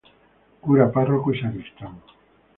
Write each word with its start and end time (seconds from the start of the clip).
Cura 0.61 0.91
párroco 0.91 1.31
y 1.31 1.39
sacristán. 1.39 2.01